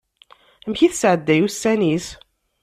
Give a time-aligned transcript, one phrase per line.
[0.65, 2.07] Amek i tesɛedday ussan-is?